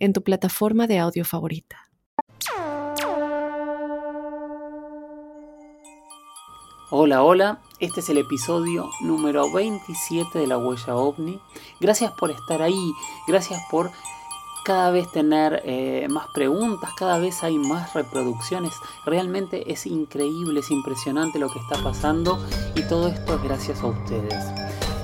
[0.00, 1.76] en tu plataforma de audio favorita.
[6.90, 11.38] Hola, hola, este es el episodio número 27 de La Huella OVNI.
[11.78, 12.92] Gracias por estar ahí,
[13.28, 13.92] gracias por
[14.64, 18.72] cada vez tener eh, más preguntas, cada vez hay más reproducciones.
[19.06, 22.44] Realmente es increíble, es impresionante lo que está pasando
[22.74, 24.34] y todo esto es gracias a ustedes.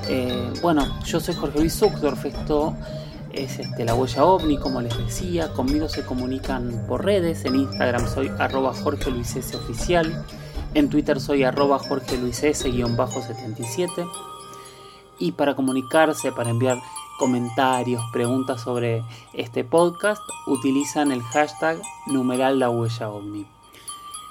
[0.08, 2.74] Eh, bueno, yo soy Jorge Luis Zuckdorf, esto
[3.36, 5.52] es este, la huella ovni, como les decía.
[5.52, 7.44] Conmigo se comunican por redes.
[7.44, 10.24] En Instagram soy arroba Jorge Luis S oficial.
[10.74, 14.10] En Twitter soy arroba Jorge Luis S-77.
[15.18, 16.78] Y para comunicarse, para enviar
[17.18, 19.02] comentarios, preguntas sobre
[19.32, 23.46] este podcast, utilizan el hashtag numeral la huella ovni.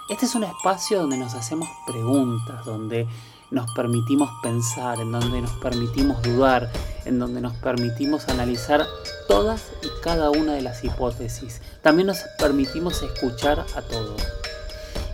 [0.10, 3.08] Este es un espacio donde nos hacemos preguntas, donde
[3.52, 6.72] nos permitimos pensar, en donde nos permitimos dudar,
[7.06, 8.86] en donde nos permitimos analizar
[9.28, 11.62] todas y cada una de las hipótesis.
[11.82, 14.22] También nos permitimos escuchar a todos.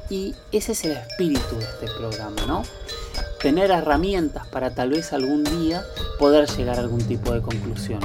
[0.10, 2.64] Y ese es el espíritu de este programa, ¿no?
[3.42, 5.84] Tener herramientas para tal vez algún día
[6.20, 8.02] poder llegar a algún tipo de conclusión.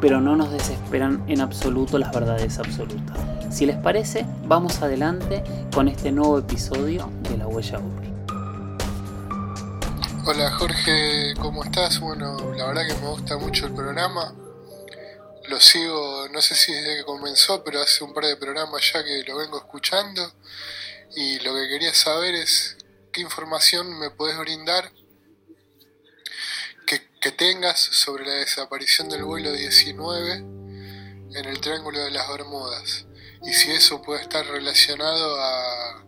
[0.00, 3.16] Pero no nos desesperan en absoluto las verdades absolutas.
[3.50, 8.13] Si les parece, vamos adelante con este nuevo episodio de La Huella Única.
[10.26, 12.00] Hola Jorge, ¿cómo estás?
[12.00, 14.34] Bueno, la verdad que me gusta mucho el programa.
[15.48, 19.04] Lo sigo, no sé si desde que comenzó, pero hace un par de programas ya
[19.04, 20.32] que lo vengo escuchando.
[21.14, 22.78] Y lo que quería saber es
[23.12, 24.90] qué información me puedes brindar
[26.86, 33.04] que, que tengas sobre la desaparición del vuelo 19 en el Triángulo de las Bermudas.
[33.42, 36.02] Y si eso puede estar relacionado a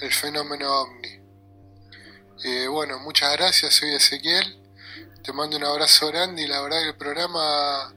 [0.00, 1.19] el fenómeno ovni.
[2.42, 4.56] Eh, bueno, muchas gracias, soy Ezequiel.
[5.22, 7.94] Te mando un abrazo grande y la verdad que el programa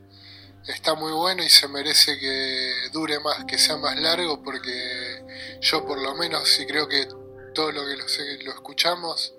[0.68, 5.86] está muy bueno y se merece que dure más, que sea más largo, porque yo
[5.86, 7.08] por lo menos sí creo que
[7.54, 8.06] todo lo que lo,
[8.44, 9.34] lo escuchamos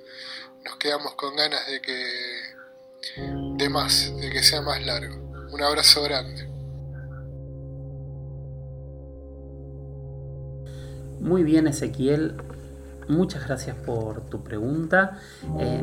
[0.65, 2.55] nos quedamos con ganas de que
[3.57, 5.17] de más, de que sea más largo.
[5.53, 6.49] Un abrazo grande.
[11.21, 12.37] Muy bien Ezequiel,
[13.09, 15.19] Muchas gracias por tu pregunta.
[15.59, 15.83] Eh,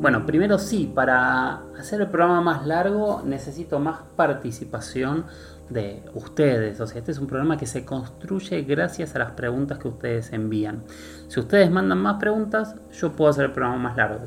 [0.00, 5.26] bueno, primero sí, para hacer el programa más largo necesito más participación
[5.68, 6.80] de ustedes.
[6.80, 10.32] O sea, este es un programa que se construye gracias a las preguntas que ustedes
[10.32, 10.84] envían.
[11.28, 14.26] Si ustedes mandan más preguntas, yo puedo hacer el programa más largo.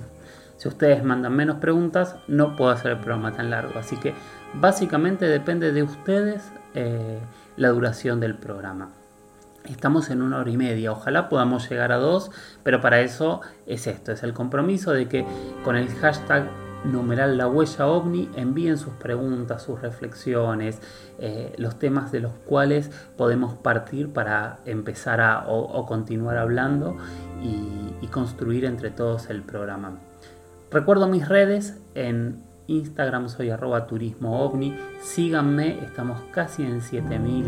[0.57, 3.78] Si ustedes mandan menos preguntas, no puedo hacer el programa tan largo.
[3.78, 4.13] Así que
[4.53, 7.19] básicamente depende de ustedes eh,
[7.57, 8.89] la duración del programa.
[9.70, 12.31] Estamos en una hora y media, ojalá podamos llegar a dos,
[12.64, 15.26] pero para eso es esto, es el compromiso de que
[15.64, 16.50] con el hashtag
[16.86, 20.80] numeral la huella ovni envíen sus preguntas, sus reflexiones,
[21.20, 26.97] eh, los temas de los cuales podemos partir para empezar a o, continuar hablando
[27.42, 27.74] y,
[28.12, 30.00] construir entre todos el programa.
[30.72, 34.53] Recuerdo mis redes en Instagram soy arroba turismo.
[35.02, 37.46] Síganme, estamos casi en 7000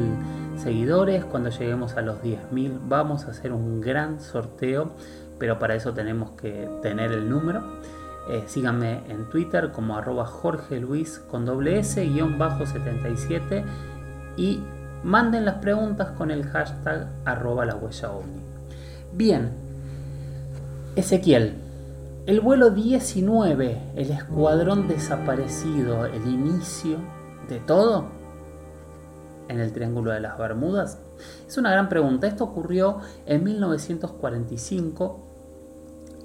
[0.58, 1.26] seguidores.
[1.26, 4.92] Cuando lleguemos a los 10.000 vamos a hacer un gran sorteo,
[5.40, 7.64] pero para eso tenemos que tener el número.
[8.30, 13.64] Eh, síganme en Twitter como arroba Jorge Luis con doble S guion bajo 77
[14.36, 14.60] y
[15.04, 18.10] manden las preguntas con el hashtag arroba la huella.
[19.14, 19.52] Bien,
[20.98, 21.54] Ezequiel,
[22.26, 26.98] el vuelo 19, el escuadrón desaparecido, el inicio
[27.48, 28.17] de todo
[29.48, 31.00] en el Triángulo de las Bermudas?
[31.48, 32.28] Es una gran pregunta.
[32.28, 35.28] Esto ocurrió en 1945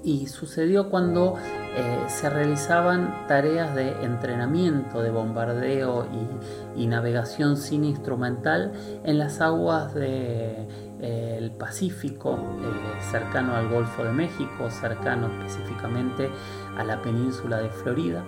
[0.03, 1.35] y sucedió cuando
[1.75, 6.07] eh, se realizaban tareas de entrenamiento de bombardeo
[6.75, 10.67] y, navegación sin instrumental en las aguas del
[10.99, 16.29] de, Pacífico, eh, cercano al Golfo de México, cercano específicamente
[16.77, 18.23] a la península de Florida.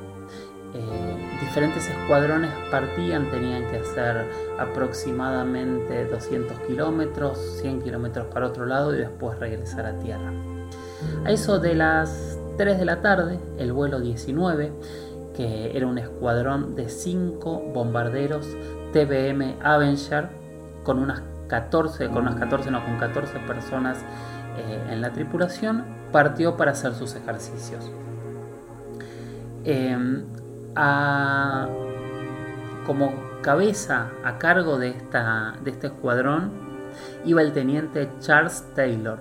[0.75, 4.25] Eh, diferentes escuadrones partían, tenían que hacer
[4.59, 10.33] aproximadamente 200 kilómetros, 100 kilómetros para otro lado y después regresar a tierra.
[11.23, 14.73] A eso de las 3 de la tarde, el vuelo 19,
[15.33, 18.47] que era un escuadrón de 5 bombarderos
[18.91, 20.29] TBM Avenger,
[20.83, 23.99] con unas 14, con unas 14, no, con 14 personas
[24.57, 27.89] eh, en la tripulación, partió para hacer sus ejercicios.
[30.77, 31.95] Em,
[32.85, 36.51] como cabeza a cargo de, esta, de este escuadrón
[37.25, 39.19] iba el teniente Charles Taylor,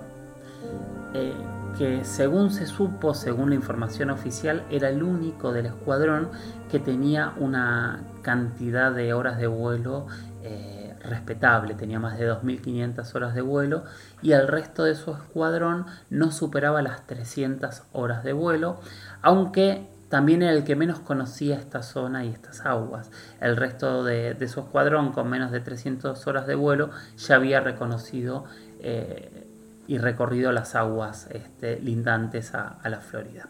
[1.13, 1.33] eh,
[1.77, 6.29] que según se supo, según la información oficial, era el único del escuadrón
[6.71, 10.07] que tenía una cantidad de horas de vuelo
[10.43, 13.83] eh, respetable, tenía más de 2.500 horas de vuelo
[14.21, 18.79] y el resto de su escuadrón no superaba las 300 horas de vuelo,
[19.21, 23.11] aunque también era el que menos conocía esta zona y estas aguas.
[23.41, 28.45] El resto de, su escuadrón, con menos de 300 horas de vuelo, ya había reconocido
[28.79, 29.45] eh,
[29.89, 33.49] y recorrido las aguas este, lindantes a, la Florida.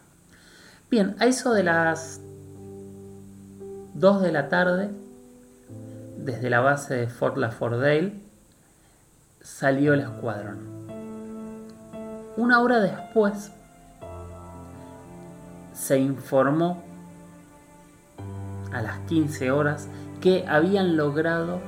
[0.90, 2.20] Bien, a eso de las
[3.94, 4.90] 2 de la tarde,
[6.18, 8.16] desde la base de Fort Lauderdale,
[9.40, 10.58] salió el escuadrón.
[12.38, 13.52] Una hora después
[15.76, 16.82] se informó
[18.72, 19.90] a las 15 horas
[20.22, 21.60] que habían logrado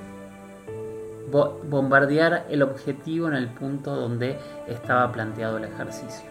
[1.69, 6.25] bombardear el objetivo en el punto donde estaba planteado el ejercicio.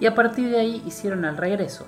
[0.00, 1.86] Y a partir de ahí hicieron el regreso.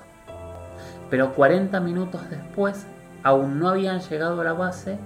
[1.09, 2.87] Pero 40 minutos después
[3.21, 4.97] aún no habían llegado a la base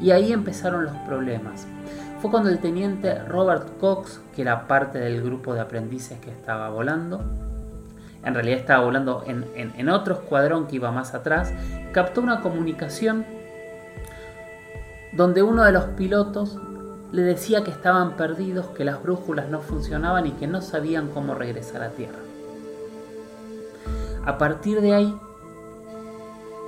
[0.00, 1.66] y ahí empezaron los problemas.
[2.20, 6.70] Fue cuando el teniente Robert Cox, que era parte del grupo de aprendices que estaba
[6.70, 7.22] volando,
[8.26, 11.52] en realidad estaba volando en, otro escuadrón que iba más atrás,
[11.92, 13.24] captó una comunicación
[15.12, 16.58] donde uno de los pilotos
[17.12, 21.34] le decía que estaban perdidos, que las brújulas no funcionaban y que no sabían cómo
[21.34, 22.18] regresar a tierra.
[24.24, 25.16] A partir de ahí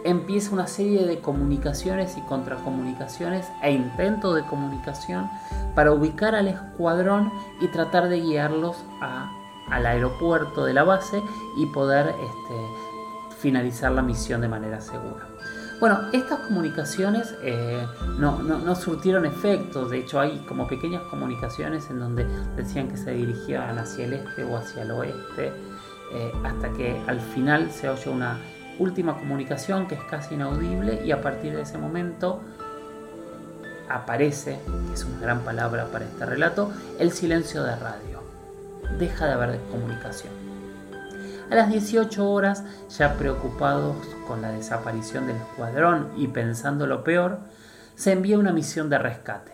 [0.05, 5.29] empieza una serie de comunicaciones y contracomunicaciones e intentos de comunicación
[5.75, 9.38] para ubicar al escuadrón y tratar de guiarlos a
[9.71, 11.23] al aeropuerto de la base
[11.57, 15.27] y poder este, finalizar la misión de manera segura.
[15.81, 17.87] Bueno, estas comunicaciones eh,
[18.19, 22.27] no, surtieron efectos, de hecho hay como pequeñas comunicaciones en donde
[22.57, 25.53] decían que se dirigían hacia el este o hacia el oeste,
[26.13, 28.41] eh, hasta que al final se oye una
[28.81, 32.41] última comunicación que es casi inaudible y a partir de ese momento
[33.89, 38.18] aparece, que es una gran palabra para este relato, el silencio de radio
[38.99, 40.33] deja de haber comunicación.
[41.51, 43.97] A las 18 horas, ya preocupados
[44.27, 47.39] con la desaparición del escuadrón y pensando lo peor,
[47.95, 49.53] se envía una misión de rescate.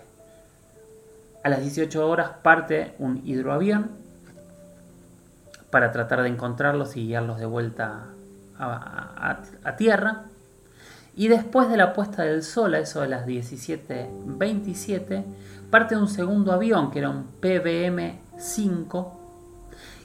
[1.45, 3.91] A las 18 horas parte un hidroavión
[5.71, 8.07] para tratar de encontrarlos y guiarlos de vuelta
[8.59, 10.25] a, tierra.
[11.17, 15.23] Y después de la puesta del sol, a eso de las 17.27,
[15.71, 19.24] parte un segundo avión que era un PBM-5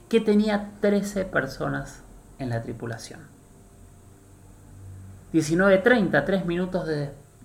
[0.10, 2.02] que tenía 13 personas
[2.40, 3.22] en la tripulación.
[5.34, 6.90] 19.30, tres minutos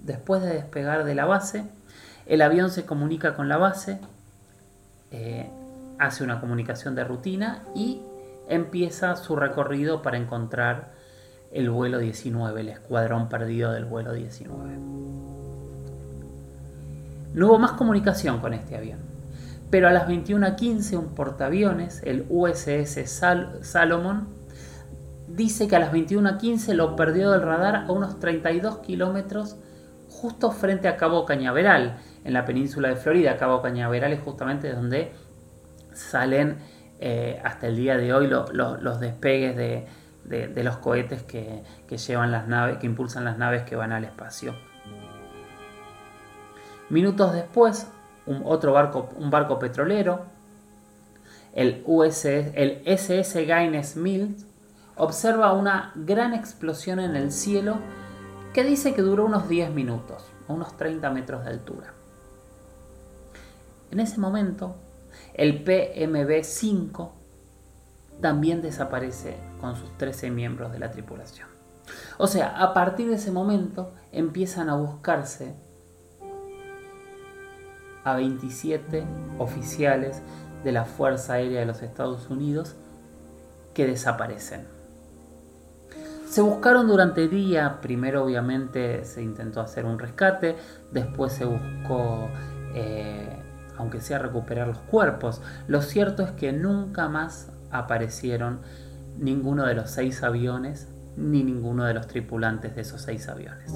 [0.03, 1.65] después de despegar de la base,
[2.25, 4.01] el avión se comunica con la base,
[5.11, 5.51] eh,
[5.99, 8.01] hace una comunicación de rutina y
[8.49, 10.93] empieza su recorrido para encontrar
[11.53, 14.79] el vuelo 19, el escuadrón perdido del vuelo 19.
[17.35, 19.14] No hubo más comunicación con este avión
[19.75, 23.11] pero a las 21.15 un portaaviones, el USS
[23.63, 24.29] Salomon,
[25.27, 29.57] dice que a las 21.15 lo perdió del radar a unos 32 kilómetros
[30.09, 33.37] justo frente a Cabo Cañaveral, en la península de Florida.
[33.37, 35.11] Cabo Cañaveral es justamente donde
[35.93, 36.59] salen
[37.01, 42.47] eh, hasta el día de hoy los despegues de, los cohetes que, que, llevan las
[42.47, 44.55] naves, que impulsan las naves que van al espacio.
[46.91, 47.89] Minutos después,
[48.27, 50.23] un otro barco, un barco petrolero,
[51.53, 54.47] el, USS, el SS Gaines Mills,
[54.97, 57.77] observa una gran explosión en el cielo
[58.53, 61.93] que dice que duró unos 10 minutos, unos 30 metros de altura.
[63.91, 64.77] En ese momento,
[65.35, 67.11] el PMB-5
[68.21, 71.49] también desaparece con sus 13 miembros de la tripulación.
[72.19, 75.55] O sea, a partir de ese momento empiezan a buscarse
[78.05, 79.05] a 27
[79.39, 80.23] oficiales
[80.63, 82.77] de la Fuerza Aérea de los Estados Unidos
[83.73, 84.67] que desaparecen.
[86.29, 90.57] Se buscaron durante el día, primero obviamente se intentó hacer un rescate,
[90.91, 92.29] después se buscó,
[92.75, 93.39] eh,
[93.77, 95.43] aunque sea recuperar los cuerpos.
[95.69, 98.61] Lo cierto es que nunca más aparecieron
[99.17, 103.73] ninguno de los seis aviones ni ninguno de los tripulantes de esos seis aviones.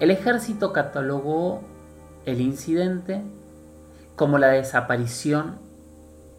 [0.00, 1.62] El ejército catalogó
[2.26, 3.22] el incidente
[4.16, 5.58] como la desaparición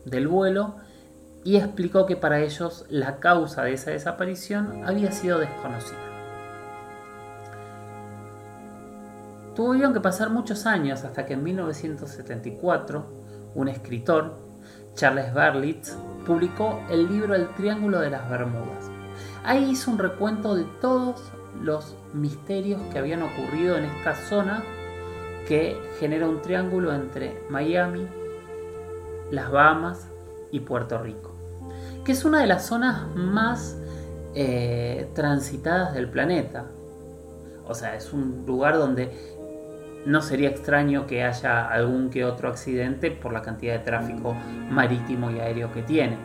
[0.05, 0.75] del vuelo
[1.43, 5.97] y explicó que para ellos la causa de esa desaparición había sido desconocida.
[9.55, 13.05] Tuvieron que pasar muchos años hasta que en 1974
[13.55, 14.35] un escritor,
[14.95, 18.89] Charles Berlitz, publicó el libro El Triángulo de las Bermudas.
[19.43, 24.63] Ahí hizo un recuento de todos los misterios que habían ocurrido en esta zona
[25.47, 28.07] que genera un triángulo entre Miami,
[29.31, 30.07] las Bahamas
[30.51, 31.35] y Puerto Rico,
[32.05, 33.77] que es una de las zonas más
[34.35, 36.65] eh, transitadas del planeta.
[37.67, 39.11] O sea, es un lugar donde
[40.05, 44.35] no sería extraño que haya algún que otro accidente por la cantidad de tráfico
[44.69, 46.17] marítimo y aéreo que tiene.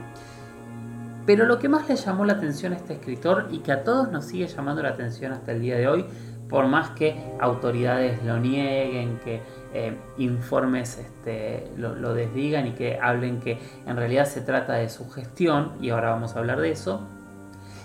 [1.26, 4.10] Pero lo que más le llamó la atención a este escritor y que a todos
[4.10, 6.06] nos sigue llamando la atención hasta el día de hoy,
[6.48, 9.40] por más que autoridades lo nieguen, que
[9.74, 15.08] eh, informes este, lo, desdigan y que hablen que en realidad se trata de su
[15.10, 17.02] gestión, y ahora vamos a hablar de eso,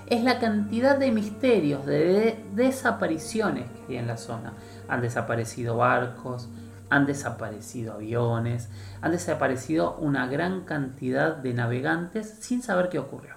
[0.07, 4.53] es la cantidad de misterios, de desapariciones que hay en la zona
[4.87, 6.47] han desaparecido barcos,
[6.89, 8.69] han desaparecido aviones,
[9.01, 13.35] han desaparecido una gran cantidad de navegantes sin saber qué ocurrió.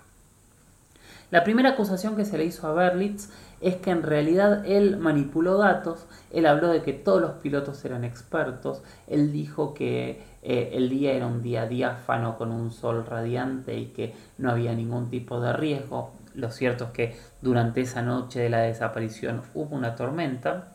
[1.30, 3.30] La primera acusación que se le hizo a Berlitz
[3.60, 8.04] es que en realidad él manipuló datos, él habló de que todos los pilotos eran
[8.04, 13.76] expertos, él dijo que eh, el día era un día diáfano con un sol radiante
[13.78, 16.12] y que no había ningún tipo de riesgo.
[16.34, 20.68] Lo cierto es que durante esa noche de la desaparición hubo una tormenta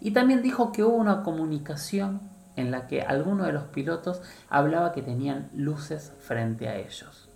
[0.00, 2.20] y también dijo que hubo una comunicación
[2.56, 7.28] en la que alguno de los pilotos hablaba que tenían luces frente a ellos.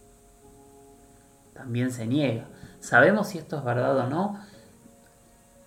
[1.54, 2.44] También se niega.
[2.80, 4.40] ¿Sabemos si esto es verdad o no?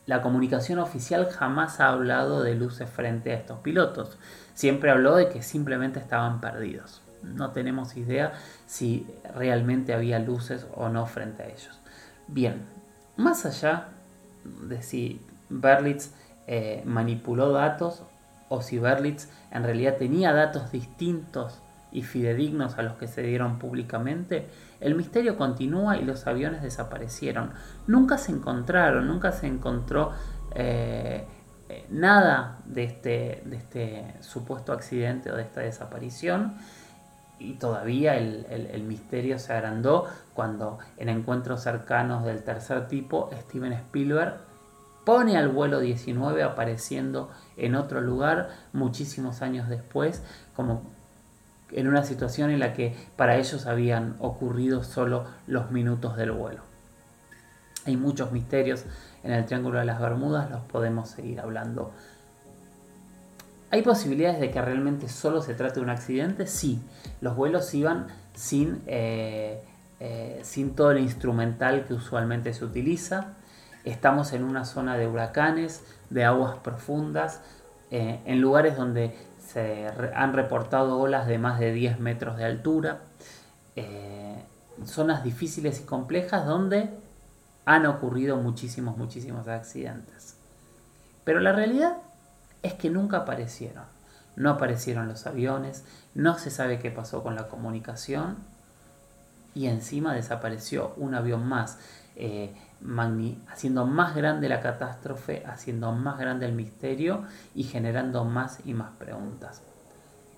[0.09, 4.17] La comunicación oficial jamás ha hablado de luces frente a estos pilotos.
[4.55, 7.03] Siempre habló de que simplemente estaban perdidos.
[7.21, 8.33] No tenemos idea
[8.65, 11.79] si realmente había luces o no frente a ellos.
[12.27, 12.65] Bien,
[13.17, 13.89] más allá
[14.63, 16.09] de si Berlitz
[16.47, 18.01] eh, manipuló datos
[18.47, 21.59] o si Berlitz en realidad tenía datos distintos
[21.91, 24.47] y fidedignos a los que se dieron públicamente,
[24.79, 27.51] el misterio continúa y los aviones desaparecieron.
[27.87, 30.11] Nunca se encontraron, nunca se encontró
[30.55, 31.25] eh,
[31.67, 36.55] eh, nada de este, de este supuesto accidente o de esta desaparición.
[37.39, 43.71] Y todavía el, el misterio se agrandó cuando en encuentros cercanos del tercer tipo Steven
[43.71, 44.49] Spielberg
[45.05, 50.21] pone al vuelo 19 apareciendo en otro lugar muchísimos años después,
[50.53, 50.83] como
[51.71, 56.61] en una situación en la que para ellos habían ocurrido solo los minutos del vuelo.
[57.85, 58.85] Hay muchos misterios
[59.23, 61.91] en el Triángulo de las Bermudas, los podemos seguir hablando.
[63.71, 66.47] ¿Hay posibilidades de que realmente solo se trate de un accidente?
[66.47, 66.81] Sí,
[67.21, 69.63] los vuelos iban sin, eh,
[69.99, 73.35] eh, sin todo el instrumental que usualmente se utiliza.
[73.85, 77.41] Estamos en una zona de huracanes, de aguas profundas,
[77.91, 79.15] eh, en lugares donde
[79.51, 82.99] se han reportado olas de más de 10 metros de altura,
[83.75, 84.43] eh,
[84.85, 86.89] zonas difíciles y complejas donde
[87.65, 90.35] han ocurrido muchísimos, muchísimos accidentes.
[91.23, 91.97] Pero la realidad
[92.61, 93.85] es que nunca aparecieron.
[94.35, 98.37] No aparecieron los aviones, no se sabe qué pasó con la comunicación
[99.55, 101.79] y encima desapareció un avión más.
[102.21, 102.53] Eh,
[103.47, 107.23] haciendo más grande la catástrofe, haciendo más grande el misterio
[107.55, 109.63] y generando más y más preguntas.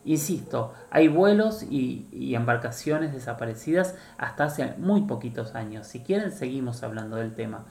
[0.03, 5.87] Insisto, hay vuelos y, embarcaciones desaparecidas hasta hace muy poquitos años.
[5.87, 7.65] Si quieren, seguimos hablando del tema.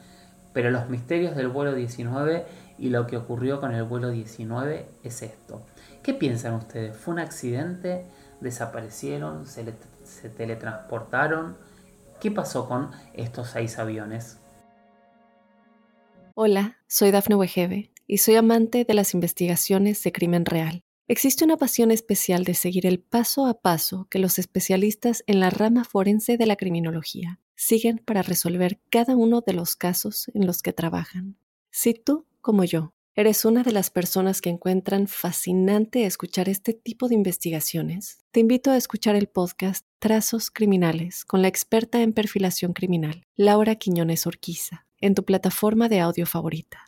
[0.52, 2.46] Pero los misterios del vuelo 19
[2.78, 5.62] y lo que ocurrió con el vuelo 19 es esto.
[6.02, 6.96] ¿Qué piensan ustedes?
[6.96, 8.06] ¿Fue un accidente?
[8.40, 9.46] ¿Desaparecieron?
[9.46, 11.56] ¿Se, se teletransportaron?
[12.20, 14.38] ¿Qué pasó con estos seis aviones?
[16.34, 20.84] Hola, soy Dafne Wegebe y soy amante de las investigaciones de crimen real.
[21.08, 25.48] Existe una pasión especial de seguir el paso a paso que los especialistas en la
[25.48, 30.62] rama forense de la criminología siguen para resolver cada uno de los casos en los
[30.62, 31.38] que trabajan.
[31.70, 37.08] Si tú, como yo, eres una de las personas que encuentran fascinante escuchar este tipo
[37.08, 42.72] de investigaciones, te invito a escuchar el podcast Trazos Criminales con la experta en perfilación
[42.72, 46.78] criminal, Laura Quiñones Orquiza en tu plataforma de audio favorita.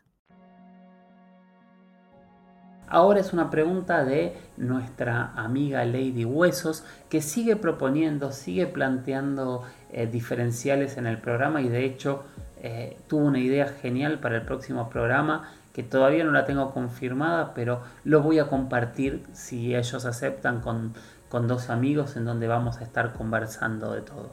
[2.87, 10.07] Ahora es una pregunta de nuestra amiga Lady Huesos que sigue proponiendo, sigue planteando eh,
[10.07, 12.25] diferenciales en el programa y de hecho
[12.61, 17.55] eh, tuvo una idea genial para el próximo programa que todavía no la tengo confirmada,
[17.55, 20.95] pero lo voy a compartir si ellos aceptan con,
[21.29, 24.31] con dos amigos en donde vamos a estar conversando de todo.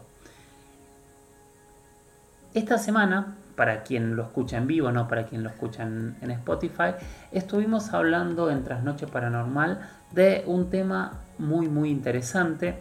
[2.53, 6.31] Esta semana, para quien lo escucha en vivo, no para quien lo escucha en, en
[6.31, 6.95] Spotify,
[7.31, 9.79] estuvimos hablando en Trasnoche Paranormal
[10.11, 12.79] de un tema muy muy interesante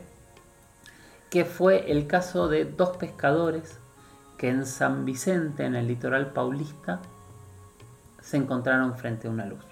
[1.30, 3.78] que fue el caso de dos pescadores
[4.38, 7.00] que en San Vicente, en el litoral paulista,
[8.28, 9.64] se encontraron frente a una luz.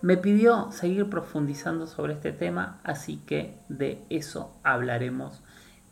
[0.00, 5.40] Me pidió seguir profundizando sobre este tema, así que de eso hablaremos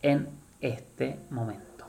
[0.03, 0.29] en
[0.61, 1.85] este momento.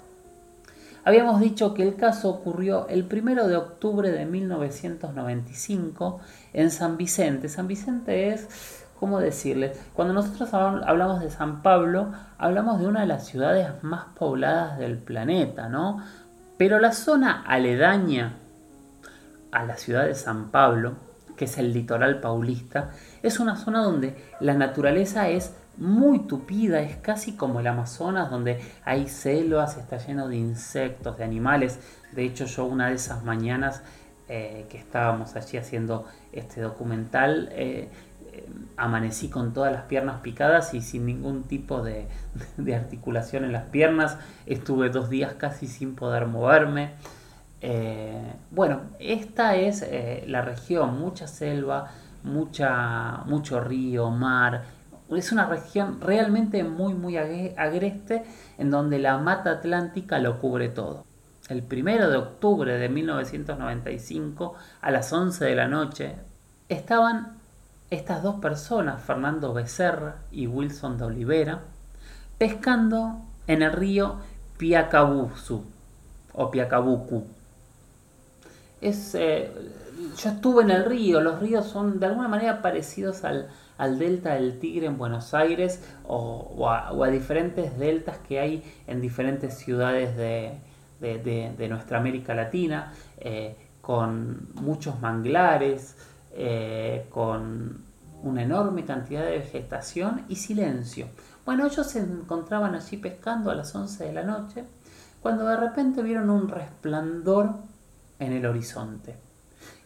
[1.03, 6.19] Habíamos dicho que el caso ocurrió el 1 de octubre de 1995
[6.53, 7.49] en San Vicente.
[7.49, 9.81] San Vicente es ¿cómo decirles?
[9.95, 14.99] Cuando nosotros hablamos de San Pablo, hablamos de una de las ciudades más pobladas del
[14.99, 16.03] planeta, ¿no?
[16.59, 18.37] Pero la zona aledaña
[19.51, 20.95] a la ciudad de San Pablo,
[21.35, 22.91] que es el litoral paulista,
[23.23, 28.59] es una zona donde la naturaleza es muy tupida, es casi como el Amazonas, donde
[28.83, 31.79] hay selvas, está lleno de insectos, de animales.
[32.11, 33.81] De hecho, yo una de esas mañanas
[34.27, 37.89] eh, que estábamos allí haciendo este documental, eh,
[38.77, 42.07] amanecí con todas las piernas picadas y sin ningún tipo de,
[42.73, 44.17] articulación en las piernas.
[44.45, 46.91] Estuve dos días casi sin poder moverme.
[47.61, 51.91] Eh, bueno, esta es eh, la región, mucha selva,
[52.23, 54.63] mucha, mucho río, mar.
[55.09, 58.23] Es una región realmente muy, muy agreste
[58.57, 61.05] en donde la mata atlántica lo cubre todo.
[61.49, 66.15] El primero de octubre de 1995, a las 11 de la noche,
[66.69, 67.37] estaban
[67.89, 71.59] estas dos personas, Fernando Becerra y Wilson de Olivera,
[72.37, 74.15] pescando en el río
[74.57, 75.65] Piacabuzu
[76.33, 77.40] o Piacabucu.
[78.81, 79.51] Es, eh,
[80.17, 83.47] yo estuve en el río, los ríos son de alguna manera parecidos al,
[83.97, 90.15] delta del Tigre en Buenos Aires o, a, diferentes deltas que hay en diferentes ciudades
[90.17, 95.95] de, nuestra América Latina, eh, con muchos manglares,
[96.33, 97.83] eh, con
[98.23, 101.07] una enorme cantidad de vegetación y silencio.
[101.45, 104.63] Bueno, ellos se encontraban allí pescando a las 11 de la noche,
[105.21, 107.55] cuando de repente vieron un resplandor
[108.21, 109.17] en el horizonte,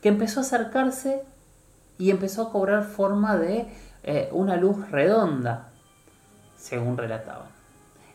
[0.02, 1.24] que empezó a acercarse
[1.98, 3.67] y empezó a cobrar forma de
[4.04, 5.71] eh, una luz redonda,
[6.56, 7.48] según relataban.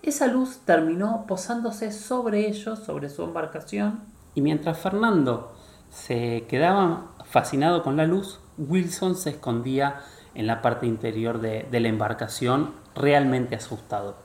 [0.02, 4.00] Esa luz terminó posándose sobre ellos, sobre su embarcación,
[4.34, 5.52] y mientras Fernando
[5.90, 10.00] se quedaba fascinado con la luz, Wilson se escondía
[10.34, 14.16] en la parte interior de, la embarcación, realmente asustado.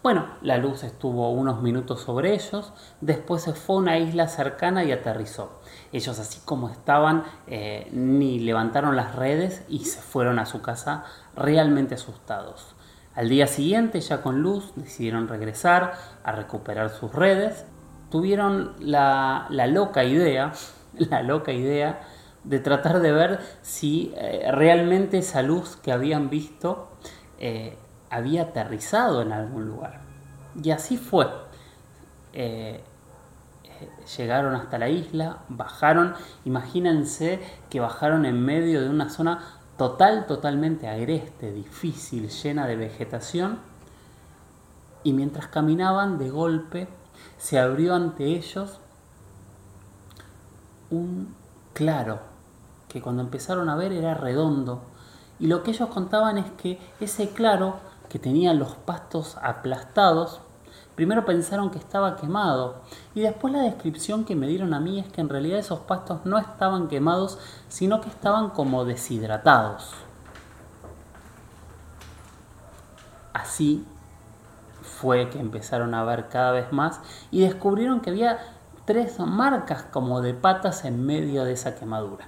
[0.00, 4.84] Bueno, la luz estuvo unos minutos sobre ellos, después se fue a una isla cercana
[4.84, 5.60] y aterrizó.
[5.92, 11.04] Ellos así como estaban, eh, ni levantaron las redes y se fueron a su casa
[11.34, 12.76] realmente asustados.
[13.16, 17.64] Al día siguiente, ya con luz, decidieron regresar a recuperar sus redes.
[18.08, 20.52] Tuvieron la, loca idea,
[20.94, 22.02] la loca idea
[22.44, 26.92] de tratar de ver si eh, realmente esa luz que habían visto
[27.40, 27.76] eh,
[28.10, 30.00] había aterrizado en algún lugar.
[30.62, 31.26] Y así fue.
[32.32, 32.82] Eh,
[34.16, 37.40] llegaron hasta la isla, bajaron, imagínense
[37.70, 39.40] que bajaron en medio de una zona
[39.76, 43.58] total, totalmente agreste, difícil, llena de vegetación,
[45.04, 46.88] y mientras caminaban de golpe
[47.38, 48.80] se abrió ante ellos
[50.90, 51.34] un
[51.72, 52.20] claro,
[52.88, 54.82] que cuando empezaron a ver era redondo.
[55.38, 57.76] Y lo que ellos contaban es que ese claro
[58.08, 60.40] que tenía los pastos aplastados,
[60.94, 62.82] primero pensaron que estaba quemado
[63.14, 66.20] y después la descripción que me dieron a mí es que en realidad esos pastos
[66.24, 69.92] no estaban quemados, sino que estaban como deshidratados.
[73.32, 73.86] Así
[74.82, 78.38] fue que empezaron a ver cada vez más y descubrieron que había
[78.84, 82.26] tres marcas como de patas en medio de esa quemadura.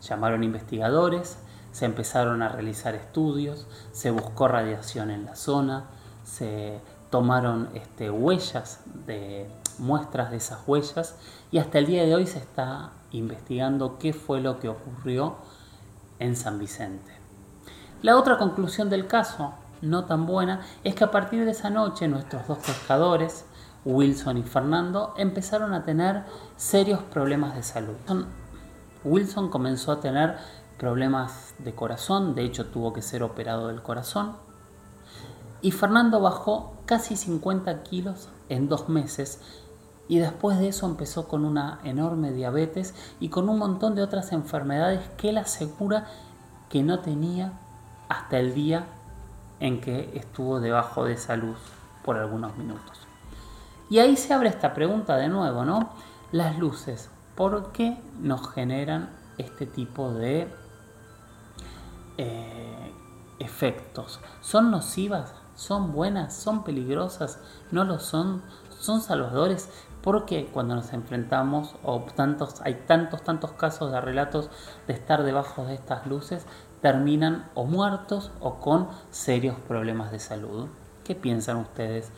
[0.00, 1.38] Llamaron investigadores,
[1.72, 5.86] se empezaron a realizar estudios, se buscó radiación en la zona,
[6.24, 6.80] se
[7.10, 11.16] tomaron este, huellas de muestras de esas huellas
[11.50, 15.36] y hasta el día de hoy se está investigando qué fue lo que ocurrió
[16.18, 17.12] en San Vicente.
[18.02, 22.08] La otra conclusión del caso, no tan buena, es que a partir de esa noche
[22.08, 23.44] nuestros dos pescadores,
[23.84, 26.24] Wilson y Fernando, empezaron a tener
[26.56, 27.96] serios problemas de salud.
[29.04, 30.36] Wilson comenzó a tener
[30.78, 34.36] problemas de corazón, de hecho tuvo que ser operado del corazón.
[35.60, 39.40] Y Fernando bajó casi 50 kilos en dos meses
[40.08, 44.32] y después de eso empezó con una enorme diabetes y con un montón de otras
[44.32, 46.06] enfermedades que él asegura
[46.68, 47.52] que no tenía
[48.08, 48.86] hasta el día
[49.60, 51.58] en que estuvo debajo de esa luz
[52.04, 53.06] por algunos minutos.
[53.88, 55.90] Y ahí se abre esta pregunta de nuevo, ¿no?
[56.32, 60.52] Las luces, ¿por qué nos generan este tipo de
[62.18, 62.92] eh,
[63.38, 64.20] efectos?
[64.40, 65.34] ¿Son nocivas?
[65.54, 66.34] ¿Son buenas?
[66.34, 67.38] ¿Son peligrosas?
[67.70, 68.42] ¿No lo son?
[68.70, 69.68] ¿Son salvadores?
[70.02, 74.50] Porque cuando nos enfrentamos, o tantos, hay tantos, tantos casos de relatos
[74.86, 76.44] de estar debajo de estas luces,
[76.80, 80.68] terminan o muertos o con serios problemas de salud.
[81.04, 82.10] ¿Qué piensan ustedes?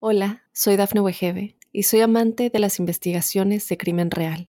[0.00, 4.48] Hola, soy Dafne Wegebe y soy amante de las investigaciones de crimen real.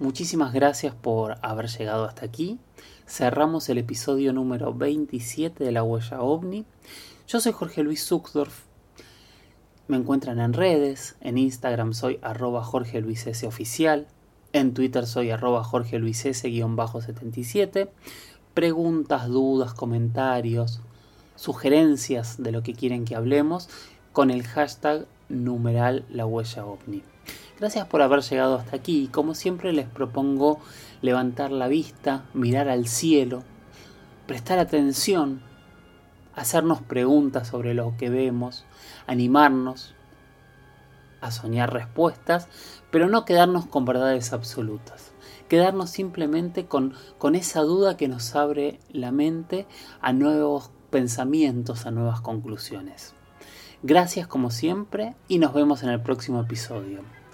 [0.00, 2.58] Muchísimas gracias por haber llegado hasta aquí.
[3.06, 6.64] Cerramos el episodio número 27 de La Huella OVNI.
[7.28, 8.64] Yo soy Jorge Luis Zuckdorf
[9.90, 14.06] me encuentran en redes, en Instagram soy arroba Jorge Luis S oficial,
[14.52, 17.88] en Twitter soy arroba Jorge Luis S-77.
[18.54, 20.80] Preguntas, dudas, comentarios,
[21.34, 23.68] sugerencias de lo que quieren que hablemos
[24.12, 27.02] con el hashtag numeral la huella ovni.
[27.60, 30.60] Gracias por haber llegado hasta aquí y como siempre les propongo
[31.02, 33.42] levantar la vista, mirar al cielo,
[34.26, 35.42] prestar atención
[36.34, 38.64] hacernos preguntas sobre lo que vemos,
[39.06, 39.94] animarnos
[41.20, 42.48] a soñar respuestas,
[42.90, 45.12] pero no quedarnos con verdades absolutas,
[45.48, 49.66] quedarnos simplemente con, con esa duda que nos abre la mente
[50.00, 53.12] a nuevos pensamientos, a nuevas conclusiones.
[53.82, 57.19] Gracias como siempre y nos vemos en el próximo episodio.